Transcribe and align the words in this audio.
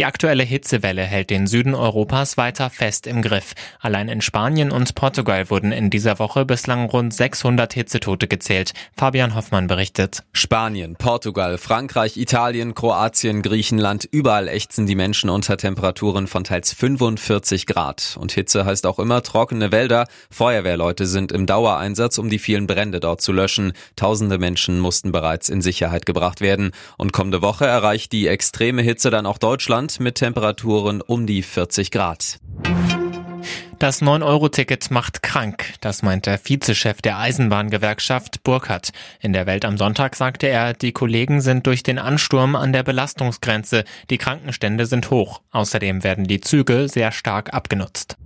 Die 0.00 0.06
aktuelle 0.06 0.44
Hitzewelle 0.44 1.02
hält 1.02 1.28
den 1.28 1.46
Süden 1.46 1.74
Europas 1.74 2.38
weiter 2.38 2.70
fest 2.70 3.06
im 3.06 3.20
Griff. 3.20 3.52
Allein 3.80 4.08
in 4.08 4.22
Spanien 4.22 4.72
und 4.72 4.94
Portugal 4.94 5.50
wurden 5.50 5.72
in 5.72 5.90
dieser 5.90 6.18
Woche 6.18 6.46
bislang 6.46 6.86
rund 6.86 7.12
600 7.12 7.74
Hitzetote 7.74 8.26
gezählt. 8.26 8.72
Fabian 8.96 9.34
Hoffmann 9.34 9.66
berichtet. 9.66 10.22
Spanien, 10.32 10.96
Portugal, 10.96 11.58
Frankreich, 11.58 12.16
Italien, 12.16 12.74
Kroatien, 12.74 13.42
Griechenland, 13.42 14.08
überall 14.10 14.48
ächzen 14.48 14.86
die 14.86 14.94
Menschen 14.94 15.28
unter 15.28 15.58
Temperaturen 15.58 16.28
von 16.28 16.44
teils 16.44 16.72
45 16.72 17.66
Grad. 17.66 18.16
Und 18.18 18.32
Hitze 18.32 18.64
heißt 18.64 18.86
auch 18.86 19.00
immer 19.00 19.22
trockene 19.22 19.70
Wälder. 19.70 20.06
Feuerwehrleute 20.30 21.04
sind 21.04 21.30
im 21.30 21.44
Dauereinsatz, 21.44 22.16
um 22.16 22.30
die 22.30 22.38
vielen 22.38 22.66
Brände 22.66 23.00
dort 23.00 23.20
zu 23.20 23.32
löschen. 23.32 23.74
Tausende 23.96 24.38
Menschen 24.38 24.80
mussten 24.80 25.12
bereits 25.12 25.50
in 25.50 25.60
Sicherheit 25.60 26.06
gebracht 26.06 26.40
werden. 26.40 26.70
Und 26.96 27.12
kommende 27.12 27.42
Woche 27.42 27.66
erreicht 27.66 28.12
die 28.12 28.28
extreme 28.28 28.80
Hitze 28.80 29.10
dann 29.10 29.26
auch 29.26 29.36
Deutschland 29.36 29.89
mit 29.98 30.16
Temperaturen 30.16 31.00
um 31.00 31.26
die 31.26 31.42
40 31.42 31.90
Grad. 31.90 32.38
Das 33.80 34.02
9-Euro-Ticket 34.02 34.90
macht 34.90 35.22
krank, 35.22 35.72
das 35.80 36.02
meint 36.02 36.26
der 36.26 36.38
Vizechef 36.38 37.00
der 37.00 37.18
Eisenbahngewerkschaft 37.18 38.44
Burkhardt. 38.44 38.90
In 39.20 39.32
der 39.32 39.46
Welt 39.46 39.64
am 39.64 39.78
Sonntag 39.78 40.16
sagte 40.16 40.48
er, 40.48 40.74
die 40.74 40.92
Kollegen 40.92 41.40
sind 41.40 41.66
durch 41.66 41.82
den 41.82 41.98
Ansturm 41.98 42.56
an 42.56 42.74
der 42.74 42.82
Belastungsgrenze, 42.82 43.84
die 44.10 44.18
Krankenstände 44.18 44.84
sind 44.84 45.10
hoch. 45.10 45.40
Außerdem 45.50 46.04
werden 46.04 46.26
die 46.26 46.42
Züge 46.42 46.88
sehr 46.88 47.10
stark 47.10 47.54
abgenutzt. 47.54 48.18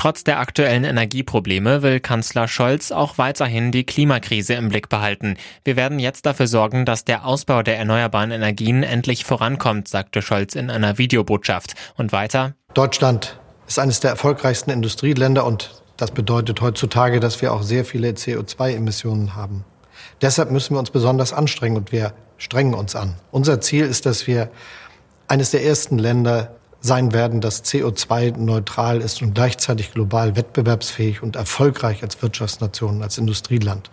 Trotz 0.00 0.24
der 0.24 0.40
aktuellen 0.40 0.84
Energieprobleme 0.84 1.82
will 1.82 2.00
Kanzler 2.00 2.48
Scholz 2.48 2.90
auch 2.90 3.18
weiterhin 3.18 3.70
die 3.70 3.84
Klimakrise 3.84 4.54
im 4.54 4.70
Blick 4.70 4.88
behalten. 4.88 5.36
Wir 5.62 5.76
werden 5.76 5.98
jetzt 5.98 6.24
dafür 6.24 6.46
sorgen, 6.46 6.86
dass 6.86 7.04
der 7.04 7.26
Ausbau 7.26 7.62
der 7.62 7.76
erneuerbaren 7.76 8.30
Energien 8.30 8.82
endlich 8.82 9.26
vorankommt, 9.26 9.88
sagte 9.88 10.22
Scholz 10.22 10.54
in 10.54 10.70
einer 10.70 10.96
Videobotschaft. 10.96 11.74
Und 11.98 12.12
weiter. 12.12 12.54
Deutschland 12.72 13.38
ist 13.66 13.78
eines 13.78 14.00
der 14.00 14.12
erfolgreichsten 14.12 14.70
Industrieländer 14.70 15.44
und 15.44 15.82
das 15.98 16.12
bedeutet 16.12 16.62
heutzutage, 16.62 17.20
dass 17.20 17.42
wir 17.42 17.52
auch 17.52 17.62
sehr 17.62 17.84
viele 17.84 18.08
CO2-Emissionen 18.12 19.36
haben. 19.36 19.66
Deshalb 20.22 20.50
müssen 20.50 20.76
wir 20.76 20.78
uns 20.78 20.90
besonders 20.90 21.34
anstrengen 21.34 21.76
und 21.76 21.92
wir 21.92 22.14
strengen 22.38 22.72
uns 22.72 22.96
an. 22.96 23.16
Unser 23.32 23.60
Ziel 23.60 23.84
ist, 23.84 24.06
dass 24.06 24.26
wir 24.26 24.48
eines 25.28 25.50
der 25.50 25.62
ersten 25.62 25.98
Länder 25.98 26.56
sein 26.80 27.12
werden, 27.12 27.40
das 27.40 27.64
CO2-neutral 27.64 29.00
ist 29.00 29.22
und 29.22 29.34
gleichzeitig 29.34 29.92
global 29.92 30.36
wettbewerbsfähig 30.36 31.22
und 31.22 31.36
erfolgreich 31.36 32.02
als 32.02 32.20
Wirtschaftsnation, 32.22 33.02
als 33.02 33.18
Industrieland. 33.18 33.90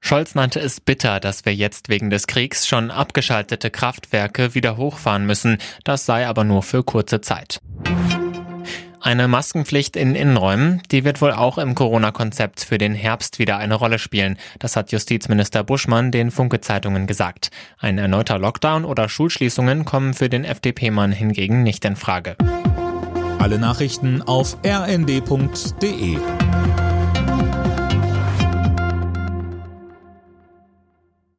Scholz 0.00 0.34
nannte 0.34 0.60
es 0.60 0.82
bitter, 0.82 1.18
dass 1.18 1.46
wir 1.46 1.54
jetzt 1.54 1.88
wegen 1.88 2.10
des 2.10 2.26
Kriegs 2.26 2.66
schon 2.66 2.90
abgeschaltete 2.90 3.70
Kraftwerke 3.70 4.54
wieder 4.54 4.76
hochfahren 4.76 5.24
müssen. 5.24 5.56
Das 5.82 6.04
sei 6.04 6.26
aber 6.26 6.44
nur 6.44 6.62
für 6.62 6.84
kurze 6.84 7.22
Zeit. 7.22 7.60
Eine 9.04 9.28
Maskenpflicht 9.28 9.96
in 9.96 10.14
Innenräumen, 10.14 10.80
die 10.90 11.04
wird 11.04 11.20
wohl 11.20 11.32
auch 11.32 11.58
im 11.58 11.74
Corona-Konzept 11.74 12.60
für 12.60 12.78
den 12.78 12.94
Herbst 12.94 13.38
wieder 13.38 13.58
eine 13.58 13.74
Rolle 13.74 13.98
spielen. 13.98 14.38
Das 14.60 14.76
hat 14.76 14.92
Justizminister 14.92 15.62
Buschmann 15.62 16.10
den 16.10 16.30
Funke-Zeitungen 16.30 17.06
gesagt. 17.06 17.50
Ein 17.78 17.98
erneuter 17.98 18.38
Lockdown 18.38 18.86
oder 18.86 19.10
Schulschließungen 19.10 19.84
kommen 19.84 20.14
für 20.14 20.30
den 20.30 20.46
FDP-Mann 20.46 21.12
hingegen 21.12 21.62
nicht 21.62 21.84
in 21.84 21.96
Frage. 21.96 22.38
Alle 23.38 23.58
Nachrichten 23.58 24.22
auf 24.22 24.56
rnd.de 24.64 26.16